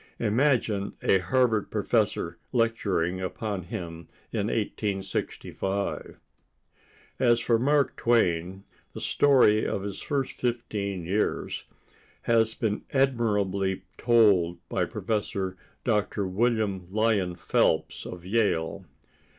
Imagine 0.17 0.93
a 1.03 1.19
Harvard 1.19 1.69
professor 1.69 2.39
lecturing 2.51 3.21
upon 3.21 3.61
him 3.65 4.07
in 4.31 4.47
1865! 4.47 6.17
As 7.19 7.39
for 7.39 7.59
Mark 7.59 7.95
Twain, 7.95 8.63
the 8.93 8.99
story 8.99 9.63
of 9.63 9.83
his 9.83 10.01
first 10.01 10.31
fifteen 10.31 11.05
years 11.05 11.65
has 12.23 12.55
been 12.55 12.81
admirably 12.91 13.83
told 13.95 14.57
by 14.69 14.85
Prof. 14.85 15.53
Dr. 15.83 16.25
William 16.27 16.87
Lyon 16.89 17.35
Phelps, 17.35 18.03
of 18.07 18.25
Yale. 18.25 18.85